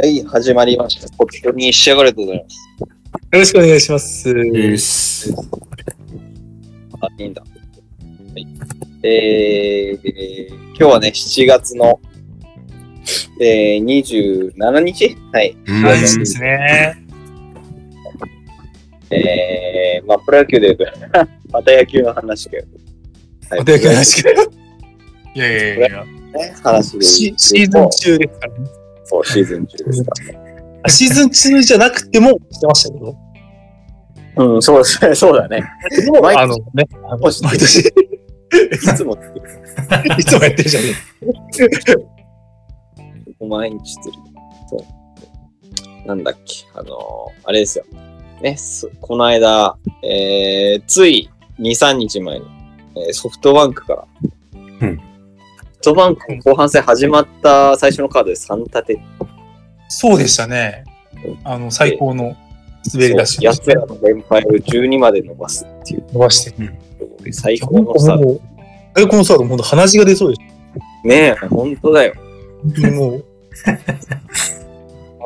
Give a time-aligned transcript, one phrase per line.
[0.00, 1.08] はい、始まりました。
[1.16, 2.56] ポットに仕上がれとございます。
[3.32, 4.32] よろしくお願いします。
[4.32, 5.34] です。
[7.00, 7.42] あ、いいんだ。
[7.42, 7.48] は
[8.38, 8.46] い。
[9.02, 11.98] えー、今日はね、7月の、
[13.40, 15.16] えー、27日？
[15.32, 15.56] はい。
[15.66, 17.04] はい、そうですね。
[19.10, 22.58] えー、まあ、プロ野球で言うと、 また野球の話が、
[23.50, 24.30] はいお手紙話が。
[24.30, 24.34] い
[25.34, 26.04] やいやいやいや。
[26.04, 28.77] ね、話でシシーズン中ですからね。
[29.08, 30.12] そう、シーズン中ですか
[30.88, 33.16] シーズン中じゃなくてもしてましたけど。
[34.36, 35.64] うん、そうですね、そうだね。
[35.90, 37.82] でも毎年あのね、あの毎年い
[38.72, 40.24] いつもつける。
[40.24, 40.86] つもやってるじゃね
[43.40, 44.22] 毎日釣り。
[44.68, 44.76] そ
[46.04, 46.06] う。
[46.06, 46.88] なんだっけ、あのー
[47.44, 47.84] あれですよ。
[48.42, 51.28] ね、すこの間、えー、つい
[51.58, 52.46] 2、3日前に、
[52.96, 54.27] えーソフトバンクから、うん
[55.80, 59.00] ソフトバンク後半戦始まった最初のカードで3立て、
[59.88, 60.84] そうでしたね。
[61.44, 62.36] あの、最高の
[62.92, 66.70] 滑り出しやつらの連敗を12まで伸ばすっていう、伸ばして。
[67.30, 68.24] 最高のスタート。
[68.24, 68.40] もう
[68.96, 70.40] 最高のスタート、本当鼻血が出そうでし
[71.04, 72.12] ねえ、本当だよ。
[72.12, 72.20] た。
[72.20, 73.24] 本当にもう。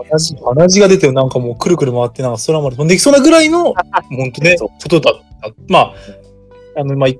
[0.04, 3.72] 鼻血鼻血が出て、なんかもうくるくる回って、なんか空まで飛んできそうなぐらいの、
[4.14, 5.12] 本当ね、だった。
[5.68, 5.94] まあ、
[6.76, 7.10] あの、まあ、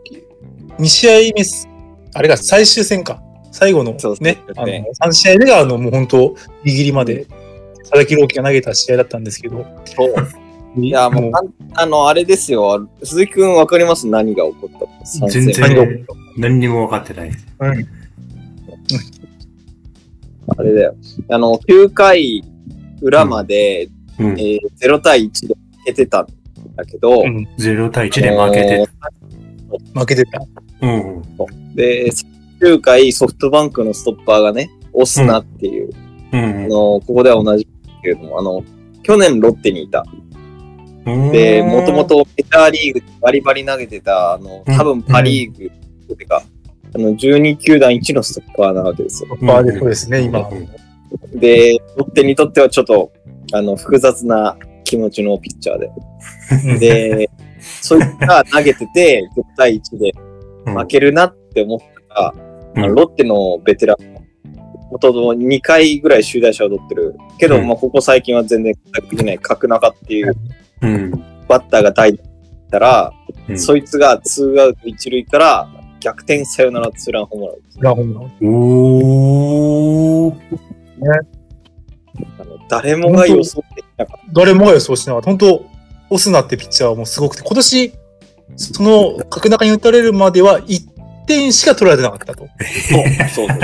[0.79, 1.67] 2試合目す、
[2.15, 3.23] あれが最終戦か。
[3.51, 4.25] 最後のそうそう。
[4.25, 7.27] ね、あのね3試合目が、あの、もう本当、ギリギリまで、
[7.81, 10.15] 佐々木朗希が投げた試合だったんですけど、そう。
[10.81, 11.33] いや、もう、
[11.75, 12.89] あの、あれですよ。
[13.03, 14.07] 鈴木くんわかります？
[14.07, 16.07] 何が起こった全然。
[16.39, 17.31] 何にも分かってない。
[20.57, 20.95] あれだよ。
[21.31, 22.43] あの、9回
[23.03, 24.41] 裏まで、うん。
[24.41, 26.27] えー0対1で負けてたん
[26.77, 27.47] だけど、うん。
[27.59, 28.89] 0対1で負けて。
[29.95, 30.41] 負けてた。
[30.83, 31.75] うん。
[31.75, 32.11] で、
[32.61, 35.91] 9回ソフトバンクのストッパーがね、オスナっていう、
[36.33, 36.69] うんあ。
[36.69, 37.67] の、ここでは同じ
[38.03, 38.63] けれども、あの、
[39.03, 40.05] 去年ロッテにいた。
[41.05, 46.43] で、もともとメジャーリーグでバリバリ投げてた、あの、多分パリーグっていうか、
[46.95, 49.37] あの、12球団1のストッパーなわけですよ。
[49.41, 50.49] バーでそうですね、今。
[50.49, 50.69] うん
[51.35, 53.13] で、ロッテにとってはちょっと、
[53.53, 56.79] あの、複雑な気持ちのピッチャーで。
[56.79, 60.32] で、 そいつが投げてて、10対1でうん
[60.65, 61.79] 負けるなって思っ
[62.09, 63.97] たら、うんロッテのベテラン、
[64.89, 67.15] ほとんど2回ぐらい終代者を取ってる。
[67.39, 70.33] けど、うんまあ、ここ最近は全然活躍できない角中っていう
[70.81, 71.11] うん。
[71.49, 72.19] バッターが代打っ
[72.71, 73.13] たら、
[73.49, 75.69] うんそいつが2アウト1塁から
[76.01, 77.79] 逆転サヨナラツーランホームランです。
[77.81, 80.35] ラホームランおー。
[82.39, 85.27] あの誰もが予想できなかっ誰もが予想しなかった。
[85.27, 85.65] 本当
[86.11, 87.93] オスナってピッチャーはもうすごくて、今年、
[88.57, 90.81] その角中に打たれるまでは1
[91.27, 92.47] 点しか取られてなかったと。
[93.19, 93.29] た。
[93.29, 93.59] そうそう。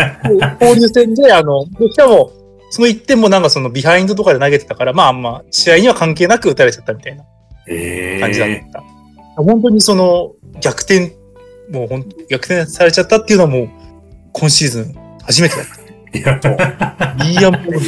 [0.61, 2.33] 交流戦で、あの、でしかも、
[2.71, 7.25] その1点もなんかそのビハインドとかで投げてたから、まあまあ、試合には関係なく打たれちゃったみたいな
[7.67, 8.83] え感じだった。
[9.37, 11.17] 本当にその逆転、
[11.71, 13.69] もう本当逆転されちゃったっていうのはもう、
[14.33, 15.67] 今シーズン初めてだっ
[16.41, 16.55] た。
[17.25, 17.31] え。
[17.31, 17.81] いや、いや、もうね、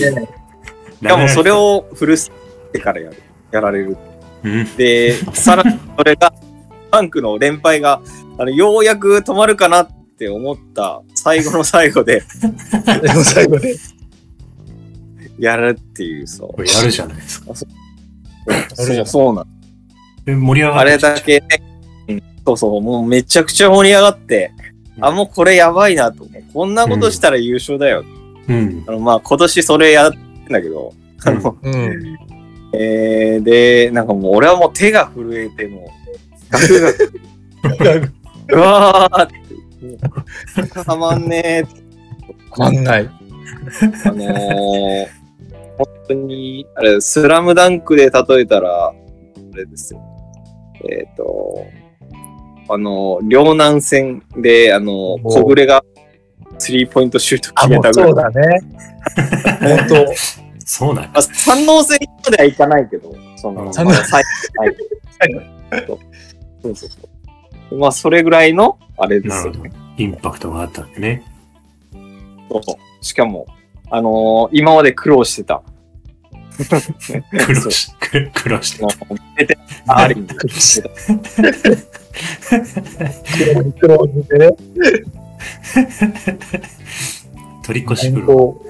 [1.03, 2.31] しかもそれをフルス
[2.72, 3.16] てからやる。
[3.50, 3.97] やられる。
[4.43, 4.77] うん。
[4.77, 6.33] で、さらにそれが、
[6.91, 8.03] バンクの連敗が、
[8.39, 12.23] あの、ようやく止まるかなって思った最後の最後で
[13.03, 13.77] でも 最後で。
[15.39, 16.53] やるっていう、そう。
[16.53, 17.55] これやるじゃないですか。
[17.55, 19.47] そうそうなん
[20.27, 21.47] え盛り上があってれだけね、
[22.09, 24.71] うんそうそう、もうめちゃくちゃ盛り上がって、うん
[25.01, 26.27] あ、もうこれやばいなと。
[26.53, 28.05] こんなことしたら優勝だよ。
[28.49, 28.84] うん。
[28.87, 30.93] あの、まあ、今年それやってんだけど、
[31.25, 32.19] あの、うん。
[32.72, 36.00] えー、で、なんかもう俺はもう手が震えて、もう、
[38.53, 41.81] うわーって、たまんねーって。
[42.50, 43.11] わかんない。
[44.05, 45.06] あのー、
[45.78, 48.93] 本当に、あれ、スラムダンクで例えたら、あ
[49.55, 50.00] れですよ。
[50.89, 51.66] えっ、と、
[52.69, 55.84] あの、両南戦で、あの、お小暮が
[56.59, 58.10] スリーポイントシュートあ、決めたぐらい。
[58.10, 58.60] そうだね。
[59.60, 60.15] 本当
[60.66, 64.22] そうなんまあ、三能戦まではいかないけど、その、三能まあ最
[65.86, 65.98] 後
[66.62, 66.98] そうそうそ
[67.71, 67.78] う。
[67.78, 69.71] まあ、それぐらいの、あれですよなるほど。
[69.97, 71.22] インパクトがあったんでね。
[72.51, 73.47] そうしかも、
[73.91, 75.62] あのー今まで苦労してた。
[77.47, 78.89] 苦労し、苦 苦労しても。
[78.89, 78.92] う
[79.39, 80.91] 出てありにしてた。
[83.80, 84.51] 苦労してね。
[87.65, 88.60] 取り越し苦労。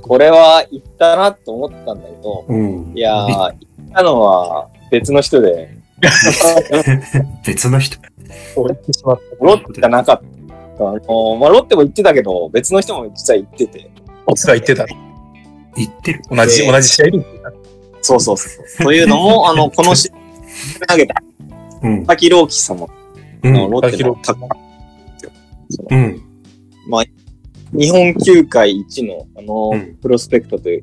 [0.00, 2.92] これは行ったなと思ったんだけど、うん。
[2.94, 3.54] いやー、行っ
[3.92, 5.76] たのは別の人で、
[7.46, 7.98] 別の人。
[8.54, 9.44] こう言ってしまった。
[9.44, 10.20] ロッテじゃなかっ
[10.78, 10.88] た。
[10.88, 13.90] あのまあ、ロッテも行ってたけど、別の人も実は行ってて、
[14.26, 14.86] オスが言ってた。
[15.76, 16.22] 言ってる。
[16.30, 17.26] 同じ、で同じ試合で。
[18.02, 18.48] そうそうそ
[18.80, 18.84] う。
[18.84, 21.22] というのも、あの、 この試合投げた
[21.82, 21.98] うん。
[21.98, 22.86] 佐々木朗希様
[23.42, 23.52] うん。
[23.52, 24.48] のロッテの高
[25.90, 26.22] うん。
[27.72, 30.82] 日本球界一の、あの、うんプロスペクトという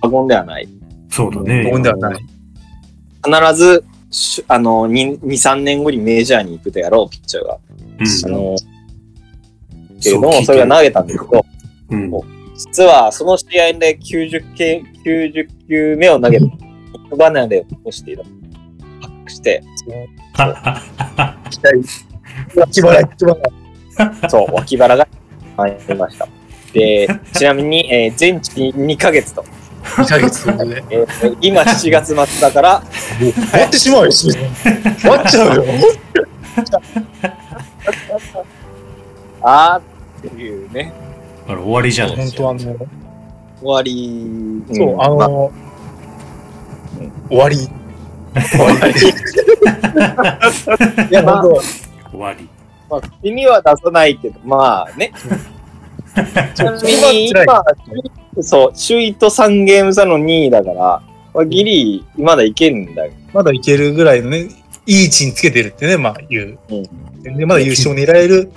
[0.00, 0.68] 過言ではない。
[1.08, 1.70] そうだね。
[1.70, 2.24] 問題はない。
[3.24, 3.84] 必ず、し
[4.48, 7.58] あの、2、2 3年後にメジャーに行くであろうピッチャーが。
[7.98, 8.56] うんあの、
[10.00, 11.46] けれども、それが投げたんですけど、
[11.90, 12.10] うん。
[12.56, 16.50] 実はその試合で90球、90球目を投げる、
[17.16, 18.24] バナで起こしている。
[19.00, 19.62] 発覚して、
[22.56, 23.36] 脇腹、脇腹。
[24.28, 25.08] そう、脇腹が
[25.56, 26.28] 入りました。
[26.72, 29.44] で、ちなみに、えー全治2ヶ月と。
[29.82, 30.52] 2ヶ月で。
[30.52, 32.82] 終えー今7月末だから、わ
[33.66, 35.64] ってしまうよ、シーズン終わっちゃうよ。
[39.42, 40.92] あーっていうね、
[41.48, 42.58] あれ終わりじゃない本当あの、
[43.60, 44.62] 終わり。
[44.72, 45.26] そう、んあの、ま
[47.28, 47.56] 終わり。
[48.34, 49.00] 終わり。
[51.10, 51.60] いや、まあ本
[52.12, 52.48] 終わり。
[52.88, 55.12] まあ、口には出さないけど、まあね。
[56.54, 57.64] ちなみに今、
[58.40, 61.02] そう、首位と3ゲーム差の2位だから、
[61.34, 64.48] まあ、ギリ、まだいけるんだまだいけるぐらいのね、
[64.86, 66.58] いい位置につけてるってね、まあ言う。
[66.70, 66.82] うん。
[67.22, 68.52] 全然まだ優勝狙える。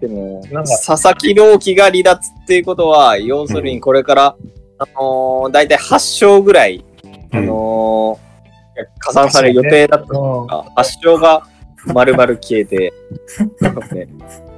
[0.00, 4.36] でもなんか、佐々木朗希が離脱っていうことは、要するにこれから、
[4.78, 6.84] あのー、だいたい8勝ぐらい、
[7.32, 8.26] あのー
[8.98, 11.42] 加算される予定だったのが、8勝が
[11.86, 12.92] 丸々消えて、
[13.92, 14.08] ね、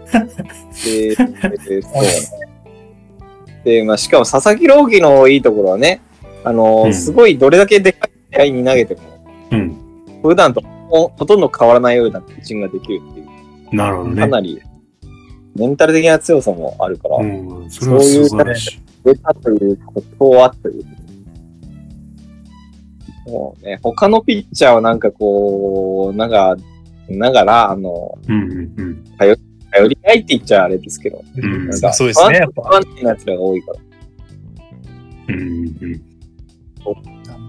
[0.84, 3.64] で、でそう。
[3.64, 6.00] で、まあ、しかも佐々木朗希のいいところはね、
[6.44, 9.00] あのーうんすごいどれだけでかい試合に投げても、
[9.50, 9.76] うん。
[10.22, 14.20] 普段とほほとんど変わらないようなピッチングができるっていう、なるほどね。
[14.20, 14.62] かなり
[15.58, 17.70] メンタル的な強さもあるから、うん。
[17.70, 18.80] それは素晴らしい。
[19.04, 20.84] 出たということはという。
[23.26, 26.56] もうね、他のピッチャーはなんかこう、なんか、
[27.08, 29.04] ながら、あの、うんうんうん。
[29.18, 29.36] 頼
[29.88, 32.38] りないって言っちゃあれですけど、うんなんかそうですね。
[32.38, 33.78] やっぱ不安定な奴らが多いから。
[35.28, 35.92] うんうん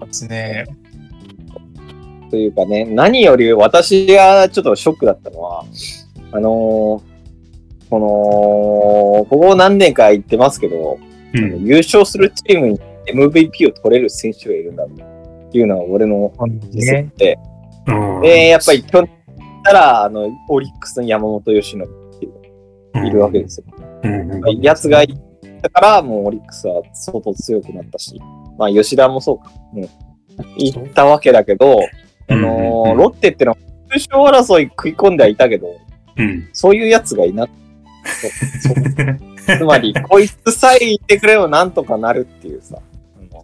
[0.05, 0.65] ですね。
[2.29, 5.65] というかね、何より私がちょっとショックだったのは、
[6.31, 7.09] あのー
[7.89, 10.99] この、ここ何年か言ってますけど、
[11.33, 11.43] うん。
[11.53, 11.65] うん。
[11.65, 12.79] 優勝するチームに
[13.13, 14.85] MVP を取れる選手がいるんだ
[15.51, 16.31] というのは俺の
[16.71, 17.11] 実ね。
[17.15, 17.37] 践で、
[17.87, 19.09] うんで、やっぱり去年
[19.63, 21.79] たら、あの、オリックスの山本由伸
[22.95, 23.65] いるわけですよ。
[24.61, 25.09] やつがい
[25.61, 28.19] たから、もうオリックスは相当強くなったし、
[28.57, 29.51] まあ吉田もそうか。
[29.73, 29.83] うん。
[30.57, 31.79] いったわけだけど、
[32.29, 33.57] あのロッテってのは
[33.91, 35.67] 優勝争い食い込んではいたけど、
[36.17, 36.49] うん。
[36.53, 37.51] そういうやつがいなく
[38.03, 38.75] そうそう
[39.57, 42.77] つまり、 こいつさえいてくればなんとかなるっていうさ。
[42.77, 42.81] あ
[43.35, 43.43] の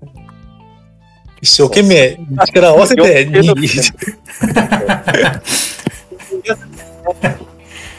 [1.41, 3.29] 一生懸命力を合わせて、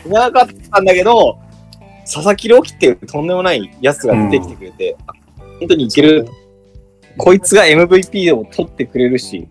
[0.08, 1.38] なかったんだけど、
[2.04, 5.12] 佐々木朗希っていうとんでもないやつが出てきてくれて、あ
[5.58, 6.26] 本当にいける。
[7.18, 9.48] こいつが MVP を取ってくれるし、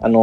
[0.00, 0.18] あの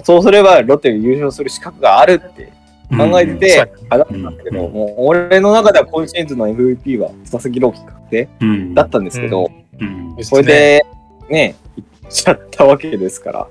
[0.00, 2.52] ーそうすればロッテで優勝する資格があるって
[2.96, 8.74] 考えてて、上がったんだけど、うんもう俺の中では今シーズンの MVP は佐々木朗希確定うん。
[8.74, 10.16] だったんですけど、うん。
[10.22, 10.82] それで、
[11.30, 13.48] ね、いっちゃったわけですから、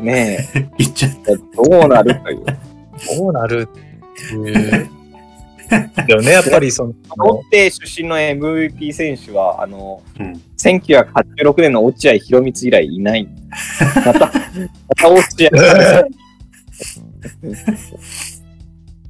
[0.00, 2.44] ね言 っちゃっえ、どうなるという。
[3.18, 3.68] どうなる
[4.16, 4.90] っていう。
[5.68, 10.24] だよね、やっぱりその、ロッテ出身の MVP 選手は、あの、た。
[10.24, 10.42] うん。
[10.56, 13.28] 1986年の落合博満以来いない。
[14.04, 14.30] また、ま
[14.96, 15.50] た落合。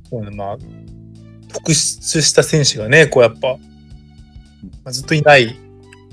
[0.09, 0.59] そうねまあ、
[1.53, 3.59] 特出した選手がね、こうやっぱ、ま
[4.87, 5.59] あずっといない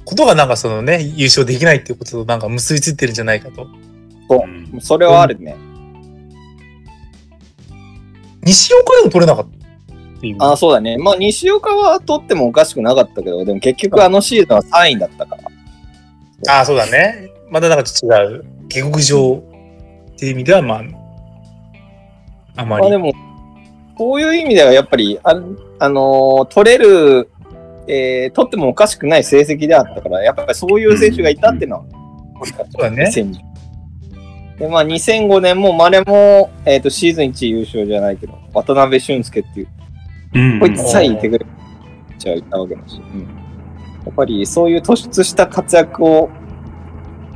[0.06, 3.68] ことがなんかそのね、優勝できないっていうこととなんか結びついてるんじゃないかと。
[4.30, 5.56] うんそれはあるね。
[8.46, 9.58] 西岡でも取れなかった
[10.18, 10.38] っていう。
[10.40, 10.98] あそうだね。
[10.98, 15.38] まあ、西岡は取ってもおかしくなかったけど、でも結局あのシーズンは3位だったか
[16.46, 16.60] ら。
[16.60, 17.30] あそうだね。
[17.50, 18.46] またなんかちょっと違う。
[18.68, 19.44] 下克上
[20.14, 20.80] っていう意味では、まあ、
[22.58, 22.82] あまり。
[22.84, 23.14] まあでも、
[23.96, 25.36] こういう意味ではやっぱり、あ、
[25.80, 27.30] あのー取れる、
[27.88, 31.86] えー取ってもおかしくない成績であったから、やっぱりそういう選手がいたっていうのは
[32.46, 33.53] そうだね2010
[34.58, 39.68] で、まあ2005年も、まあれも、えっ、と、シーズン1位優勝じゃないけど、渡辺俊介っていう、
[40.34, 40.60] うん。
[40.60, 41.46] こいつさえいてくれる
[42.10, 43.44] ピッチャーがいたわけだし、うん
[44.06, 46.30] やっぱりそういう突出した活躍を、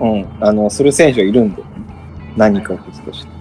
[0.01, 1.63] うん、あの、する選手がいるんで、
[2.35, 3.31] 何か別として。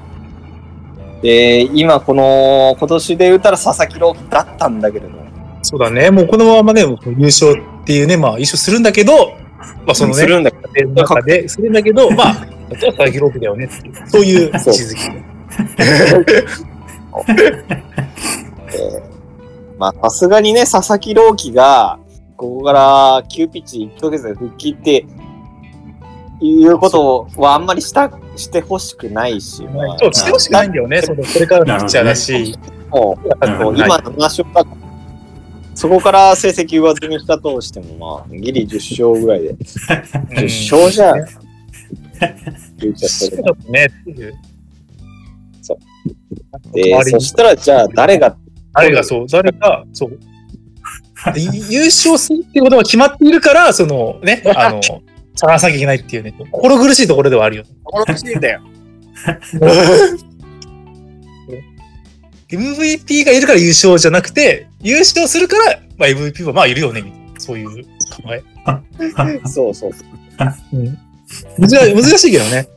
[1.22, 5.26] で、今この、今年で言ったら佐々木朗希だったんだけれど、
[5.62, 6.12] そうだね。
[6.12, 9.32] もうこのままね、優勝っていうね、まあ、優勝するんだけど、
[9.84, 10.52] まあ、そのね、するんだ
[11.82, 14.24] けど、まあ、例えば佐々木朗希だよねっていう、そう。
[14.24, 15.24] いう位置づけ。
[19.78, 21.98] まあ、さすがにね、佐々木朗希が、
[22.36, 25.06] ここから急ピッチ1ヶ月で復帰って、
[26.40, 32.58] いうことはあんまりした、してほしくないし、まあそう、してほしくないんだよね、そのこれからのピッチャーだし、
[32.90, 33.28] もう、
[33.76, 34.64] 今の7勝だ
[35.74, 39.54] そこから成績上積みしたとしても、まあ、ギリ10勝ぐらいで。
[39.54, 41.14] 10勝じゃ、
[42.78, 44.34] 言っちゃったけどそうね、っていう。
[45.62, 45.78] そう
[46.74, 48.36] 代でそしたら、じゃあ、誰が、
[48.72, 50.18] 誰がそう、誰が、そう。
[51.36, 54.80] ゆ 優勝するっていうことが決まっているから、そのね、あの、
[55.34, 57.64] 探さなきゃいけないっていうね、心苦しいところではあるよ。
[57.84, 58.60] 心欲しいんだよ。
[62.48, 67.40] MVP がいるから優勝じゃなくて、優勝するから、まあ、MVP はまあいるよね、みたいな。
[67.40, 68.42] そういう考え。
[69.48, 69.92] そうそう。
[70.72, 70.98] うん、
[71.58, 72.68] 難難しいけどね。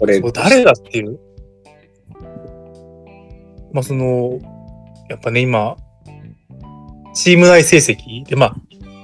[0.00, 0.32] 誰だ？
[0.32, 1.18] 誰だっていう。
[3.72, 4.38] まあ、その、
[5.08, 5.76] やっぱね、今、
[7.12, 8.56] チーム内成績で、まあ、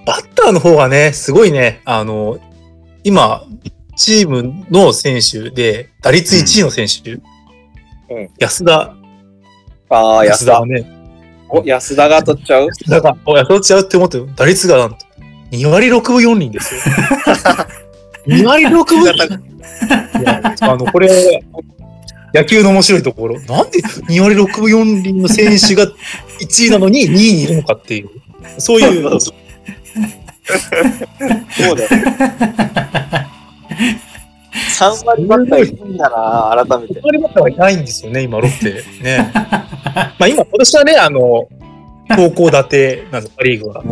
[0.07, 2.39] バッターの方がね、すごいね、あの、
[3.03, 3.45] 今、
[3.97, 8.31] チームの選手で、打率1位の選手、うん。
[8.39, 8.95] 安田、
[9.91, 10.67] ああ、安田が。
[10.67, 10.85] ね、
[11.53, 12.67] お、安田が取っちゃう？
[12.67, 14.97] 安田が、お安田と違うって思ってる、打率がなんと、
[15.53, 16.81] 2割6分4厘ですよ。
[18.29, 21.43] 2割6分いやあの、これ、
[22.35, 25.85] 野球の面白いところ、なんで2割6分4厘の選手が
[26.41, 28.09] 1位なのに2位にいるのかっていう、
[28.59, 29.33] そういう、 そ
[31.73, 31.91] うだよ。
[34.81, 37.01] 3割バッターいるんだな、改めて。
[37.03, 38.83] 割りバッターはいないんですよね、今、ロッテ。
[39.03, 39.31] ね。
[39.35, 41.49] まあ今、今年はね、あの、
[42.17, 43.85] 高校立てなんです、パ・リーグは。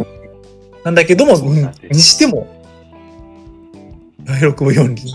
[0.85, 2.47] なんだけども、うんにしても、
[4.25, 5.15] 2割6分4厘。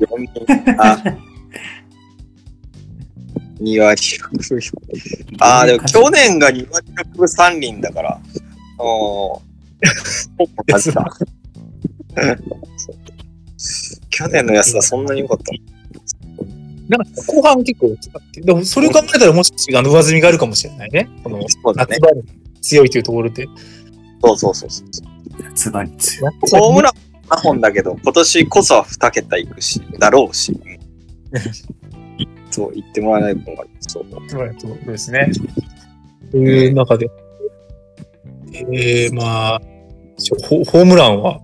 [0.00, 0.82] 4人。
[0.82, 0.96] あ。
[3.60, 4.60] 2割6分。
[5.40, 8.18] ああ、でも去年が2割6分3厘だから。
[8.78, 9.40] おー。
[14.18, 15.52] 去年の安田そんなに良かった
[16.88, 21.08] なんか後半結構使って、でもそれを考えたらもしかしてあの上積みがあるかもしれないね。
[21.22, 22.00] このそうだね夏。
[22.00, 22.22] 場に
[22.62, 23.46] 強いというところで。
[24.24, 25.42] そうそうそうそう。
[25.42, 26.32] 夏場に強い。
[26.50, 26.92] ホームラン
[27.28, 30.58] 7本だけど、今年こそは2桁いくし、だろうし。
[32.50, 33.66] そう言ってもらえないと思う。
[33.80, 34.06] そう。
[34.28, 35.30] そうそうですね。
[36.30, 37.10] という中で。
[38.72, 39.60] えー、まあ、
[40.48, 41.38] ホホームランは、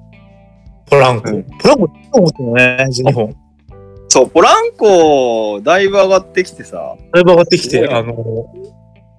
[0.91, 1.31] ポランコ。
[1.31, 3.37] うんポランコ、2本打ってるのね、12本。
[4.09, 6.97] そう、ポランコ、だいぶ上がってきてさ。
[7.13, 8.15] だいぶ上がってきて、あの、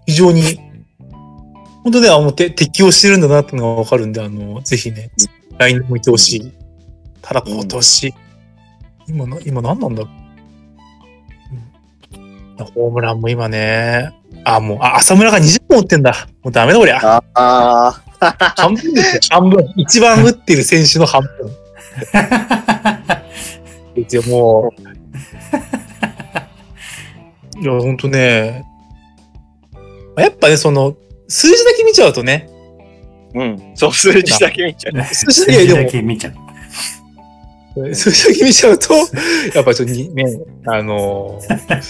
[0.06, 0.42] 非常に、
[1.84, 5.12] 本当ね、あの、て適応してるんだなってのがわかるんで、あの、ぜひね、
[5.58, 6.54] 来年もいてほしい。
[7.22, 8.14] ただ今年、
[9.08, 10.10] 今な、今何なんだうん
[12.74, 14.14] ホームランも今ね、
[14.46, 16.28] あ、もう、あ、浅村が20本打ってんだ。
[16.44, 17.18] もうダメだこりゃ。
[17.18, 18.02] ああ
[18.32, 19.74] 半分ですよ、半分。
[19.78, 21.32] 一番打ってる選手の半分。
[23.96, 24.82] ですよ、もう。
[27.62, 28.66] いや、ほんとね。
[30.18, 30.96] やっぱね、その、
[31.28, 33.40] 数字だけ見ちゃうとね、ー。
[33.40, 33.76] うん。
[33.76, 34.94] そう、数字だけ見ちゃう。
[35.14, 36.34] 数 字数字だだけ見ちゃう。
[36.34, 36.42] も、
[37.94, 38.94] 数字だけ見ちゃうと、
[39.54, 40.26] やっぱちょっとにね、
[40.66, 41.82] あのー、やっぱ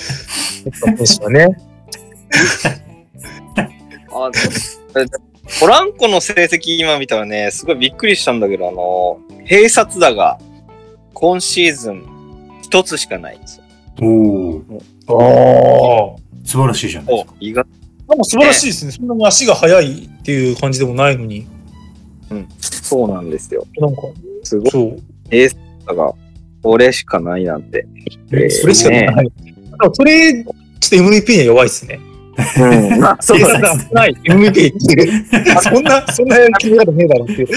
[1.06, 1.48] 選手はね、
[4.18, 4.40] あで
[5.60, 10.38] ポランコの成績今見たらね、すごいびっくりしたんだけど、あの、併殺打が
[11.14, 12.04] 今シーズン
[12.62, 13.64] 一つしかないんですよ。
[14.02, 16.26] おお、ああ。
[16.44, 17.34] 素晴らしいじゃないですか。
[17.34, 17.66] お意外
[18.10, 18.92] でも素晴らしいですね。
[18.92, 21.48] そんなに足が速いっていう感じでもないのに。
[22.82, 23.66] そうなんですよ。
[23.78, 24.02] なんか、
[24.44, 25.02] すごいそう。
[25.88, 26.14] だが、
[26.62, 27.88] これしかないなんて。
[28.32, 29.26] えーそれしかない。
[29.26, 32.00] でもそれ、ちょっと MVP には弱いですね。
[32.58, 33.00] うん。
[33.00, 33.70] まあ、そうだね。
[33.78, 33.90] ね。
[33.92, 34.16] ない。
[34.26, 34.70] MVP ってい
[35.20, 35.26] う。
[35.62, 37.48] そんな、そんな決め方ねえだろっていう。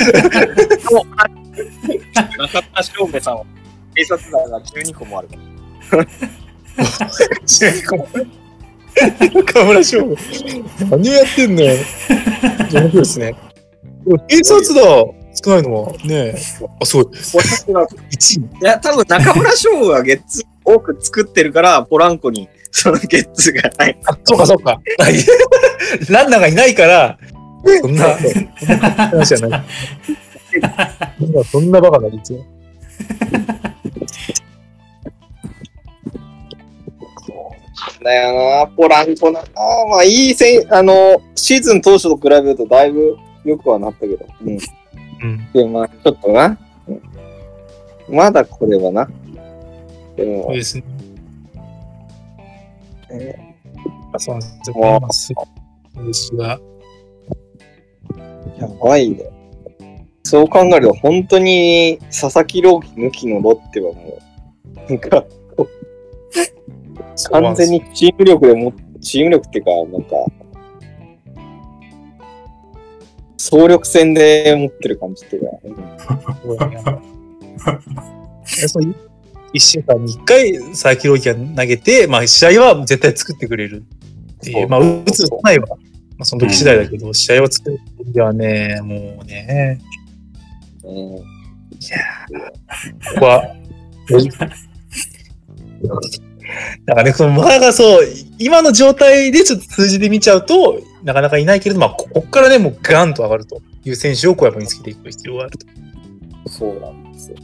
[2.39, 3.45] 中田翔平さんは、
[3.95, 5.29] 併殺打が12個もある。
[9.53, 10.17] 河村翔吾。
[10.91, 11.75] 何をやってんのよ。
[11.75, 13.35] 面白いですね。
[14.05, 14.81] でも警察だ
[15.45, 16.35] 少ないのはね、
[16.81, 17.07] あ、すごい。
[17.15, 18.45] 私が1位。
[18.61, 23.99] いや、多分中村翔吾がゲッツ多く作ってるから、ポランコにそのゲッツがない。
[24.07, 24.81] あ、そうかそうか。
[26.11, 27.19] ランナーがいないから、
[27.81, 29.63] そんな、そんな話じゃない。
[31.21, 32.45] 今そんなバカな率よ。
[38.05, 39.41] だよな、ポランコな。
[39.41, 39.45] あ
[39.91, 44.25] まあ、いいせん、あの、シーズン当初と比べるとだいぶ良くはなったけど。
[44.45, 44.59] うん。
[45.23, 45.53] うん。
[45.53, 46.57] で、まあ、ちょっとな。
[46.87, 47.03] うん
[48.11, 49.07] まだこれはな。
[50.17, 50.85] でもそう、ですね。
[53.11, 55.49] えー、そうなんですよ。
[56.07, 56.61] ですが。
[58.59, 59.31] やばいね。
[60.25, 64.19] そう考えると、本当に佐々木朗希抜きのロッテはも
[64.65, 65.25] う、なんか、
[67.31, 70.17] 完全にチーム力でも、チーム力っていうか、なんか、
[73.37, 77.01] 総力戦で持ってる感じっていうか。
[78.63, 79.08] え、そう、
[79.55, 83.85] 1週間に1回佐々木朗希が投げて、まあ、試合は絶対作ってくれる
[84.35, 85.77] っていう、まあ、打つ、打たないは、ま
[86.21, 87.79] あ、その時次第だけど、うん、試合は作る
[88.13, 89.81] ではね、もうね。
[90.85, 91.21] うん、い
[91.91, 91.99] や
[93.15, 93.55] ここは、
[96.87, 98.07] なんかね、そのまだそう、
[98.39, 105.67] 今の状態でちょっと数字で見ちゃうと、なかなかいないけれど、まあ、ここからね、もうガンと上がるという選手をこうやっ見つけていく必要があると。
[106.49, 107.37] そうなんですよ。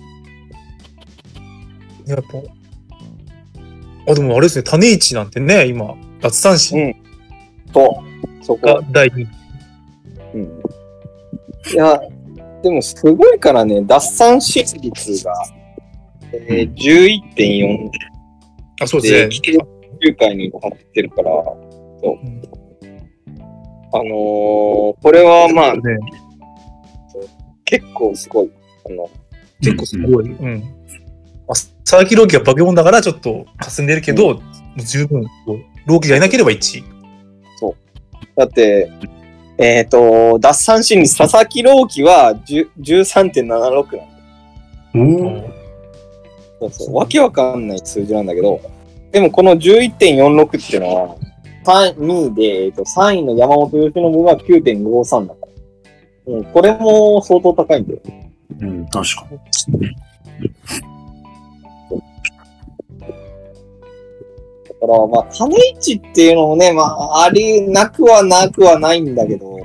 [2.07, 6.95] やっぱ、あ、でもあれですね、種市なんてね、今、奪三振
[7.73, 8.03] と、
[8.43, 8.67] そこ。
[8.67, 9.29] が第2位。
[10.35, 10.43] うん。
[11.73, 12.01] いや、
[12.63, 15.33] でもすごいからね、奪三振率が、
[16.33, 17.91] えー、11.4
[18.81, 19.59] あ、そうで、ですね。
[20.03, 22.27] 9回に入ってるから、そう。
[22.27, 22.43] うん。
[23.93, 25.83] あのーこれはまあね。
[27.65, 28.51] 結構すごい。
[28.87, 29.09] あの、
[29.61, 30.31] 結構すごい。
[30.31, 30.74] うん。
[31.85, 34.41] まあ、佐々木朗希が化け物だからちょっと霞んでるけど、も
[34.79, 35.25] う十分、
[35.87, 36.85] 朗希がいなければ1位。
[38.37, 38.91] だって、
[39.59, 43.61] えっ、と、奪三振率、佐々木朗希は10 13.76な
[44.95, 45.21] の。
[45.23, 45.51] おお。
[46.61, 46.97] そうそう。
[46.97, 48.61] わけわかんない数字なんだけど、
[49.13, 51.17] でもこの11.46っていうのは、
[51.65, 55.41] 3 2位で、えっと3位の山本由伸が9.53だか
[56.27, 56.35] ら。
[56.35, 58.01] うん、これも相当高いんだよ。
[58.61, 60.94] うん、確かだ
[64.87, 69.59] から、まあ、種市っていうのもね、まあ、ありなくはなくはないんだけど、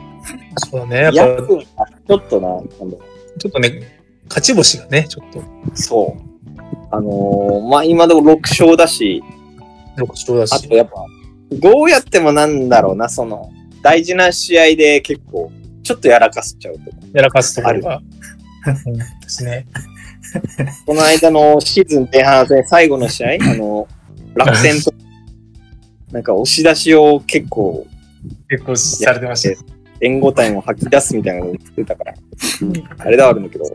[0.58, 1.10] そうだね。
[1.14, 2.56] やっぱ、ちょっとな、な
[2.86, 2.98] んだ
[3.38, 6.30] ちょっとね、勝ち星がね、ちょっと、そう。
[6.92, 9.24] あのーまあ、今でも6勝だし、
[9.98, 10.76] 6勝だあしと。
[10.76, 11.06] やっぱ、
[11.52, 13.52] どうやってもなんだろうな、その、
[13.82, 15.52] 大事な試合で結構、
[15.84, 16.98] ちょっとやらかしちゃうとか。
[17.14, 18.02] やらかすところが。
[18.86, 19.66] うんですね。
[20.86, 23.88] この間のシーズン前半戦最後の試合、あの、
[24.36, 24.94] 楽天と、
[26.12, 27.86] なんか押し出しを結構、
[28.50, 29.64] 結構されてました。
[30.02, 32.14] 援護タイムを吐き出すみたいなのを言ってたから、
[32.98, 33.66] あれではあるんだけど、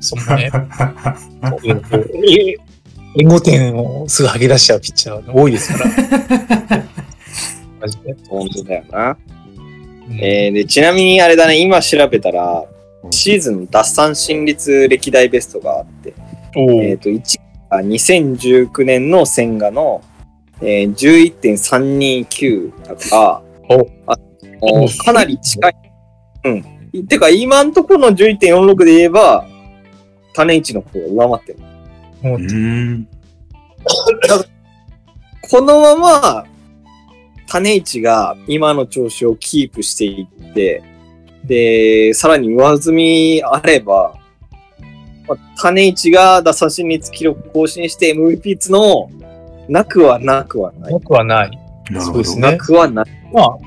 [0.00, 0.50] そうね。
[3.18, 5.86] 援護点をすぐ吐き出しちゃうピッチャーが多いですから。
[7.80, 8.14] マジで。
[8.28, 9.16] 本当だよな。
[10.08, 12.64] うんえー、で、ちなみにあれだね、今調べたら、
[13.10, 16.14] シーズンの奪三振率歴代ベストがあって、
[16.56, 17.38] おえっ、ーと、1
[17.70, 20.02] が2019年の千賀の、
[20.60, 23.42] えー、11.329だか
[24.08, 24.16] ら、
[25.04, 25.74] かなり近い。
[26.44, 27.06] うん。
[27.06, 29.46] てか、今んところの11.46で言えば、
[30.32, 31.58] 種市の方が上回ってる。
[32.22, 33.08] もううん。
[35.50, 36.46] このまま、
[37.48, 40.82] 種市が今の調子をキープしていって、
[41.44, 44.14] で、さらに上積みあれば、
[45.28, 49.10] まあ、種市が打三振率記録更新して MVP つの
[49.68, 50.92] なくはなくはない。
[50.92, 51.50] 僕はない。
[51.90, 52.34] なるほどそうです。
[52.36, 53.06] ねなくはない。
[53.32, 53.58] まあ、ま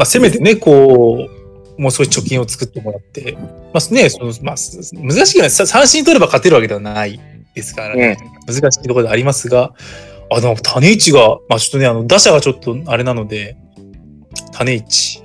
[0.00, 3.36] あ、せめてね、こう、もう少し貯金を作ってもらって、
[3.72, 7.20] まあね、その、まあ、す難しいけど、さ三振取れば勝てるわけではない
[7.54, 8.16] ですからね。
[8.46, 9.74] 難しいところでありますが、
[10.30, 13.56] あ、でも種市が、まあちょっとね、あの、打者がちょっとあれなので、
[14.52, 15.22] 種市。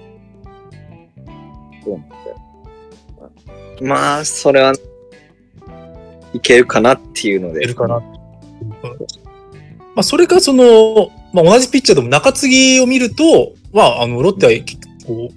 [3.81, 4.73] まあ、それは、
[6.33, 7.61] いけるかなっていうので。
[7.61, 8.01] 出るかな。
[9.95, 15.29] まあ、それか、その、まあ、同じピッチャーでも中継ぎを見ると、まあ、あの、ロッテは結構、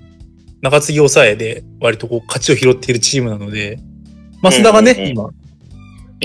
[0.60, 3.78] 中継ぎ抑えで、割とこう、勝ちを拾っているチームなので、
[4.42, 5.30] 増田がね、うんうんうん今、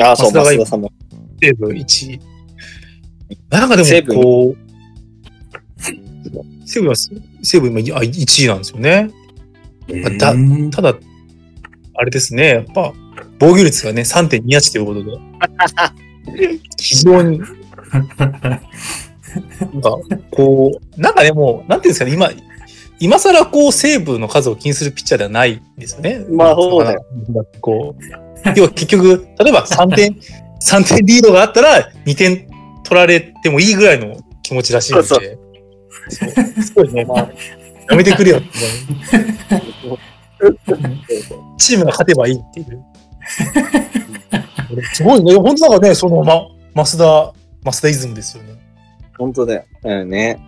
[0.08, 0.92] ああ、そう、増田さんも。
[1.42, 2.20] 西武1位。
[3.50, 4.70] なんかでも、こう、
[6.66, 9.10] 西武は、西武今、あ1位なんですよね。
[10.20, 10.96] だうんただ、
[11.96, 12.94] あれですね、やっぱ、
[13.40, 15.18] 防御率がね、3.28ということで、
[16.78, 17.42] 非常に、
[17.92, 19.98] なんか、
[20.32, 22.30] こう、なんかね、もう、なんていうんですかね、今、
[23.00, 26.26] 今更こう、セーブの数を気にするピッチャーではないんですよね。
[26.30, 27.06] まあそうだよ。
[27.62, 28.04] こう、
[28.56, 30.18] 要は結局、例えば3点、
[30.62, 32.48] 3点リードがあったら2点
[32.84, 35.08] 取られてもいいぐらいの気持ちらしいので。
[35.08, 35.20] そう
[36.10, 37.06] そうすごいね。
[37.90, 38.48] やめてくれよって。
[41.58, 42.84] チームが勝てばいいっていう。
[44.94, 45.36] すごいね。
[45.36, 48.56] 本当なんかね、その、ま、増田、増田イズムですよね。
[49.18, 49.66] 本当だよ。
[49.84, 50.40] だよね。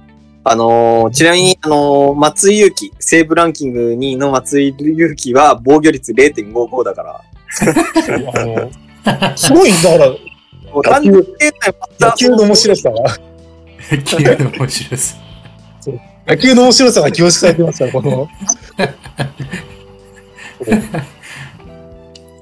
[0.43, 7.21] あのーちなみに、あのー松井裕樹、西武ランキング2位の松井裕樹は防御率0.55だから。
[8.33, 10.15] あの、すごい、だから、
[10.83, 13.17] 単純計算野球の面白さが、
[13.91, 14.01] 野
[14.37, 15.15] 球の面白さ。
[16.27, 18.27] 野球の面白さが凝縮されてますから、この。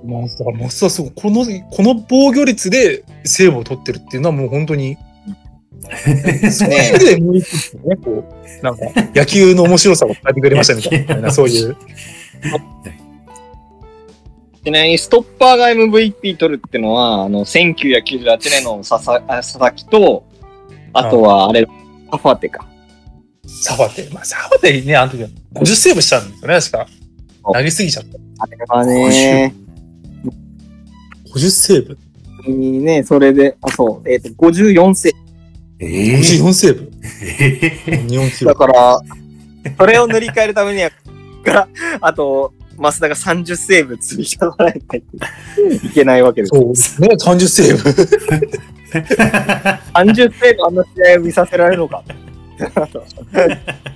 [0.06, 4.98] まあ、だから、マスタすごい、この、この防御率でセーブを取ってるっていうのはもう本当に、
[6.52, 8.86] そういう意味ですよね、こう、なんか、
[9.16, 11.76] 野球の面白さを伝えてくれましたみたいな、そういう。
[14.64, 20.26] ちなみに、ストッパーが MVP 取るってのは、あの、1998年の佐々あ佐々木と、
[20.94, 21.68] あとは、あれ、
[22.12, 22.68] サファテか。
[23.48, 26.88] サファテ、まあ、サファテね、あの時は50セーブしたんですよね、確か。
[27.44, 28.18] 投げすぎちゃった。
[28.44, 29.54] あれはね、
[31.34, 31.98] 50セーブ
[32.48, 35.14] にね、それで、あ、そう、えっ、と、54セー
[35.80, 38.46] ええ ?54 セーブえ日本記ブ。
[38.46, 38.60] だ録。
[38.60, 39.00] から、
[39.78, 40.92] それを塗り替えるためには、
[41.44, 41.68] から、
[42.02, 46.52] あと、増田が30セーブ積み重ねないといけないわけです。
[46.56, 47.90] そうですね、30セーブ。
[49.94, 52.04] 30セーブあの試合を見させられるのか。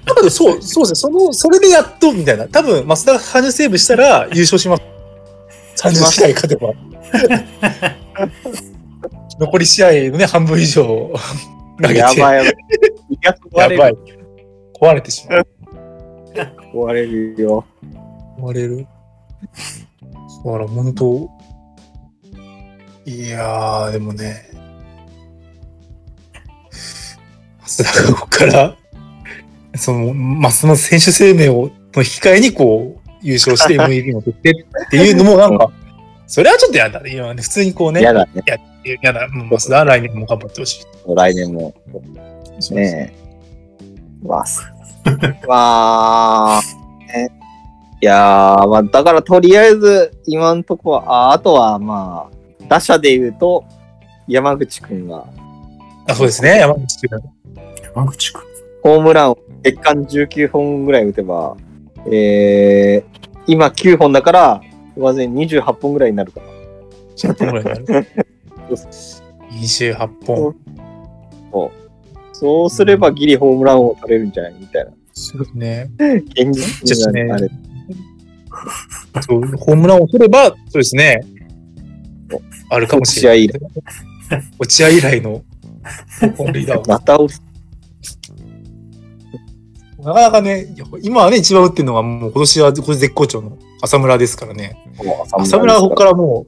[0.05, 1.09] 多分そう、そうですね。
[1.09, 2.47] その、それでやっと、みたいな。
[2.47, 4.83] 多分、増田が30セーブしたら優勝します。
[5.77, 6.73] 30試合勝てば。
[9.39, 10.83] 残り試合のね、半分以上
[11.81, 12.43] 投げて、やばいやばい。
[13.09, 13.35] いや、
[13.77, 13.97] ばい。
[14.79, 15.47] 壊れてしまう。
[16.73, 17.65] 壊れるよ。
[18.39, 18.87] 壊れる。
[20.45, 21.29] だから、本当
[23.05, 24.49] いやー、でもね、
[27.65, 28.77] 増田がここから、
[29.75, 35.69] その、ますます選手生命を、の引き換えにこう、優勝して MVP も取ってっていうのもなんか、
[36.27, 37.15] それはちょっと嫌だね。
[37.15, 38.43] 今ね、普通にこうね、嫌だね。
[39.01, 39.27] 嫌だ。
[39.29, 41.15] もう来年も頑張ってほしい。
[41.15, 41.73] 来年も。
[42.59, 43.13] そうね
[44.23, 44.27] え。
[44.27, 44.61] わす。
[45.47, 47.07] わー。
[47.07, 47.31] ね、
[48.01, 53.65] いやー、まあ、だからとりあえず、今んとこは、ああとはまあ、打者で言うと、
[54.27, 55.25] 山口くんが、
[56.07, 56.59] あ、そうですね。
[56.59, 57.21] 山口君。
[57.83, 58.43] 山口くん。
[58.83, 61.55] ホームランを月間19本ぐらい打てば、
[62.11, 64.61] えー、今9本だから、
[64.95, 66.47] 上背28本ぐらいになるかな。
[67.15, 68.07] 28本ぐらいになる。
[69.51, 70.55] 28本。
[72.33, 74.91] そうすればギリホームランを取れるんじゃないみたいな。
[75.13, 75.89] そうですね。
[76.31, 77.49] 現実ちょっとねあれ。
[79.21, 81.21] そう、ホームランを取れば、そうですね。
[82.69, 83.49] あるかもしれない。
[84.59, 85.43] 落合以来の
[86.35, 87.41] 本塁打を また押す。
[90.03, 90.67] なかなかね、
[91.01, 94.77] 今はね、一番打ってるのはもう今年はこれ絶好調の浅村ですからね。
[95.31, 96.45] 浅村はここからも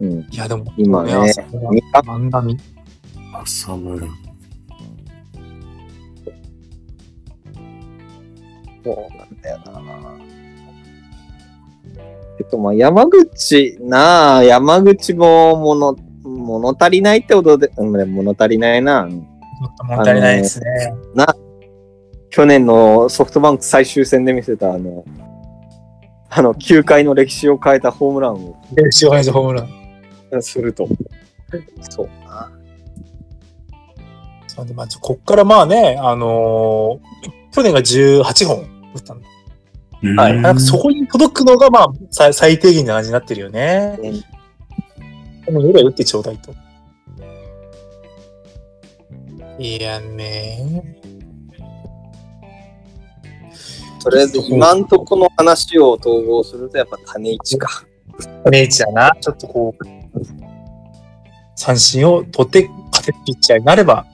[0.00, 0.12] うん。
[0.18, 1.70] う、いやでも、今ね浅村。
[3.42, 4.06] 浅村。
[8.84, 10.18] そうなんだよな。
[12.38, 19.02] えっと、まあ、山口なあ、山口も物、物足りないってことで、うん、物足りないな。
[19.02, 19.26] うん
[19.60, 20.94] 物足りないですね。
[22.38, 25.04] 去年のソフトバンク最終戦で見せた、あの、
[26.30, 30.40] あの、9回の歴史を変えたホームランをで、塩配ホームラン。
[30.40, 30.86] すると。
[31.90, 32.52] そうな。
[34.56, 38.58] なんでまあ、こっからまあね、あのー去年が18本
[38.94, 40.22] 打ったんだ。
[40.22, 43.98] はいなんかそこに届くのがまあ、最最低限な感じになってるよね。
[44.00, 44.22] うん
[45.44, 46.54] このぐらい打ってちょうだいと。
[49.58, 50.98] いやね
[54.00, 57.84] とりあえず、今んとこの話を統合すると、やっぱ種市か。
[58.50, 59.12] ネイチだな。
[59.20, 59.84] ちょっとこう、
[61.56, 64.06] 三振を取って勝てるピッチャーになれば、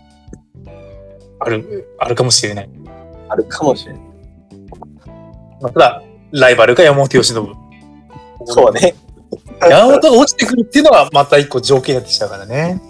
[1.40, 2.70] ある、あるかもしれない。
[3.29, 4.03] あるかもしれない。
[5.61, 7.57] まあただ、ライバルが山本由伸。
[8.47, 8.94] そうね。
[9.61, 12.81] 山本が落ちてくるっていうのはまた一個条件になってきたからね。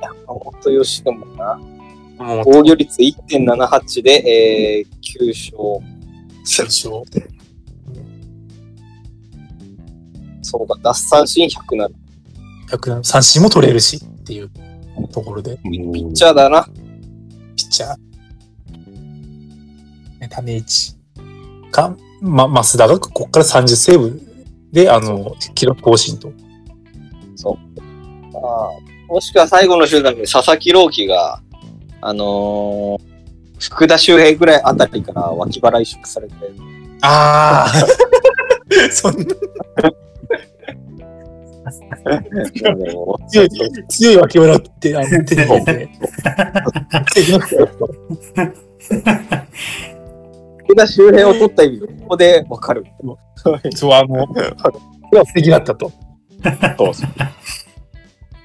[0.00, 1.04] 山本由伸
[1.36, 1.60] な。
[2.44, 6.02] 防御率1.78で、えー、9勝。
[6.44, 6.88] 最初。
[10.42, 11.94] そうか、奪三振100なる。
[12.70, 14.50] 100三振も取れるしっていう
[15.12, 16.64] ところで、ピッチャーだな。
[17.56, 17.96] ピッチャー。
[20.20, 20.96] ね、種市
[21.70, 24.20] か、ま、増田がここから30セーブ
[24.72, 26.32] で、あの、記録更新と。
[28.34, 31.41] ああ、もしくは最後の集団で佐々木朗希が、
[32.02, 33.12] あのー
[33.62, 36.34] 福田周平ぐらいあたりから脇腹移植されて、
[37.00, 37.72] ああ。
[38.90, 39.24] そんな
[43.28, 43.48] 強い、
[43.88, 45.88] 強い脇腹って、あの、手に入れて。
[50.64, 52.84] 福田周平を取った意味がここでわかる。
[53.74, 54.26] そう、あの、
[55.24, 55.92] 素敵だったと。
[56.76, 56.92] そう。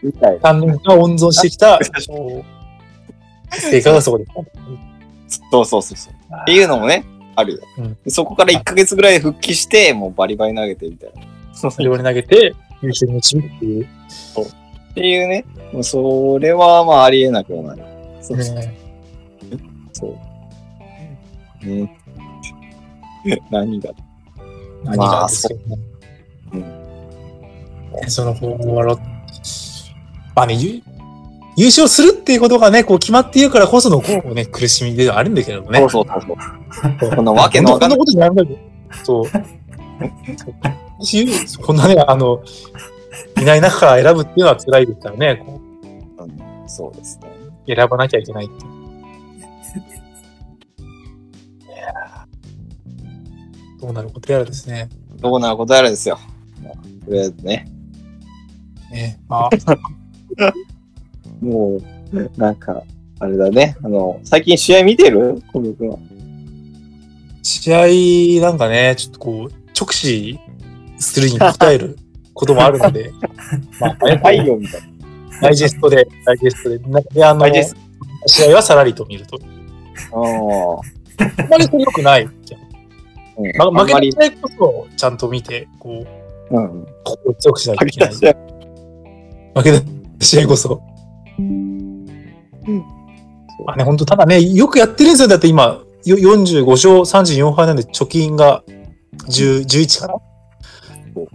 [0.03, 0.51] みたいな。
[0.51, 1.79] 3年間温存してきた、
[3.49, 4.25] こう成果がそこで。
[5.51, 6.13] そうそうそうそう。
[6.41, 7.05] っていうのもね、
[7.36, 7.60] あるよ。
[7.77, 11.21] うんそこから1ヶ月ぐらい復帰して、もうバリバリ投げてみたいな。
[11.53, 13.86] それを投げて、優勝に導くっていう。
[13.86, 17.88] っていうね、もうそれはまあありえなくはない。
[18.21, 18.77] そうそうね
[19.93, 20.07] そ
[21.63, 21.65] う。
[21.65, 21.97] ね、
[23.51, 23.91] 何が？
[24.83, 25.77] 何まあがですよね。
[26.53, 28.99] うねその方はロッ
[30.36, 30.81] まあね、ゆ
[31.57, 35.79] 優勝するっていうことがね、こう決まっているからこそのこうね、苦しみではあるんだけどもね。
[35.79, 37.15] そうそうそうそう。
[37.15, 37.97] こんなわけのわかんない。
[37.97, 38.59] こんなことになるんだけど。
[39.03, 39.25] そう。
[41.47, 42.43] そうこんなね、あの、
[43.41, 45.59] いない中から選ぶっていうのは辛いですからね、こ
[46.67, 47.27] そうですね。
[47.67, 48.65] う選ばなきゃいけないって
[53.81, 54.89] どうなることやらですね。
[55.15, 56.19] どうなることやらですよ。
[56.63, 56.73] まあ
[57.05, 57.67] とりあえずね。
[58.91, 59.49] ねまあ、
[61.41, 61.80] も
[62.13, 62.84] う、なんか、
[63.19, 63.76] あれだね。
[63.84, 65.41] あの、最近試合見てる？
[65.52, 65.97] 小宮君は。
[67.41, 70.39] 試合なんかね、ちょっとこう、直視
[71.00, 71.97] するに鍛える
[72.34, 73.12] こともあるので、
[73.80, 74.88] まあ、ね、太陽みたいな。
[75.41, 76.80] ダイジェストで、ダイジェストで、
[77.13, 77.45] であの
[78.26, 79.39] 試合はさらりと見ると。
[80.13, 81.43] ああ。
[81.43, 82.62] あんまりそれ良くないじゃん。
[82.62, 82.67] うん
[83.39, 86.04] 負けた、試合こそ、ちゃんと見て、こ
[86.52, 86.86] う、うん。
[87.04, 88.10] 心を強くしないといけない。
[88.13, 88.21] 負
[89.63, 90.88] けた試合負け
[91.38, 92.88] た試合こ
[93.58, 93.63] そ。
[93.65, 95.28] まあね、本当ただね、よくやってるんですよ。
[95.28, 98.63] だって今、よ45勝34敗なんで貯金が
[99.28, 100.15] 10 11かな？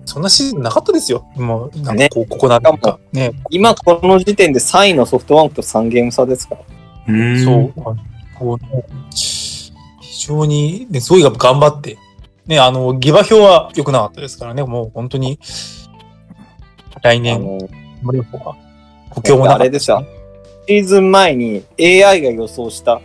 [0.05, 1.27] そんなシーズンなかったですよ。
[1.35, 3.01] もう、なんかねこう、ここなんか。
[3.13, 6.61] ね、今この時点で3位のソフトバンクと3ゲーム差ですから。
[7.09, 7.45] うーん。
[7.45, 7.73] そう。
[8.39, 8.85] こうね
[9.21, 11.99] 非常に、ね、すごい頑張って。
[12.47, 15.39] ね、あの、下馬評は良くなかったですからね、もう本当に、
[17.03, 17.59] 来あ年、の、
[18.03, 18.57] 森岡は
[19.15, 20.05] 補強もなかったあれですよ。
[20.69, 23.01] シーズン前に AI が予想した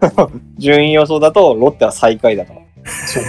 [0.58, 2.60] 順位予想だとロッテは最下位だから。
[3.06, 3.22] そう。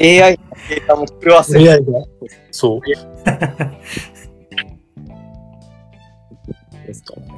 [0.00, 1.70] AI のデータも狂わせる。
[1.70, 1.84] AI が、
[2.50, 2.80] そう。
[6.86, 7.28] ですからね。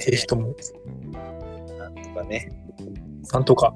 [0.00, 0.54] ぜひとも、
[1.78, 2.50] なんとかね。
[3.32, 3.72] なんとか、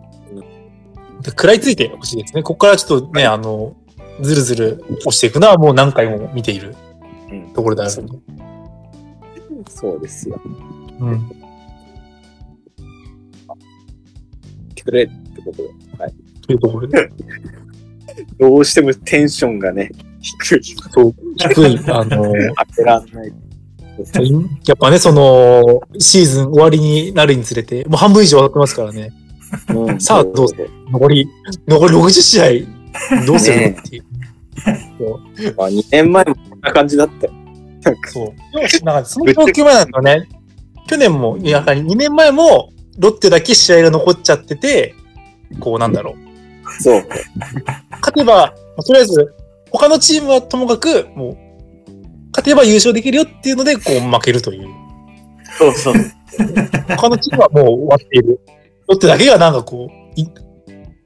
[1.22, 2.42] で食らいついてほしいですね。
[2.42, 3.76] ここからちょっとね、あの、
[4.20, 6.74] ずるずる押していくのはもう何回も見ている
[7.30, 8.18] うんところであるので。
[9.68, 10.40] そうですよ。
[11.00, 11.38] うん。
[14.88, 15.68] くれってことで。
[15.98, 16.14] はい。
[16.46, 17.10] というところで。
[18.40, 20.64] どうしてもテンションがね、低い。
[20.64, 22.32] そう、低い、あの、
[22.66, 23.32] 当てらんない。
[24.66, 29.12] やっぱね、その、シーズン終わりになるにつれて、もう半分以上終わってますからね。
[29.74, 30.46] うんさあどう
[30.90, 31.26] 残り、
[31.66, 34.04] 残り60試合、どうするのねっていう。
[35.56, 37.32] まあ2年前もこんな感じだったよ。
[38.06, 38.84] そう。
[38.84, 40.28] なんかその供給前なんだよね。
[40.88, 44.94] 去年も、やはり2年前も、ロッテだけ試合が残っちゃってて、
[45.60, 46.82] こうなんだろう。
[46.82, 47.06] そう。
[47.90, 48.42] 勝てば、ま
[48.78, 49.34] あとりあえず、
[49.70, 51.36] 他のチームはともかく、もう、
[52.32, 54.68] 勝てば優勝できるよっていうので、こう負けるという。
[55.58, 55.94] そうそう。
[56.88, 58.40] 他のチームはもう終わっている。
[58.88, 60.26] ロッテだけがなんかこう、い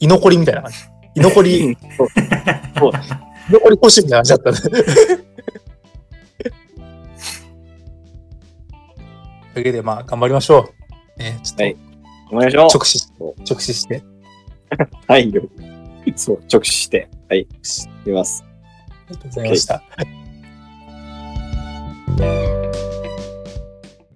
[0.01, 0.79] 居残りみたいな感じ。
[1.17, 2.09] 居残り、そう
[2.79, 4.77] そう居残りポッシュみたいな感じだったね。
[9.55, 10.73] というわけで、まあ、頑張りましょ
[11.19, 11.21] う。
[11.21, 11.77] ね、ちょっと、はい
[12.33, 12.77] お願いします。
[12.77, 14.03] 直視し、直視して。
[15.07, 15.33] はい。
[16.17, 17.09] そう、直視して。
[17.29, 17.41] はい。
[17.41, 17.47] い
[18.05, 18.43] きます。
[18.43, 18.49] あ
[19.11, 19.83] りがとうございました。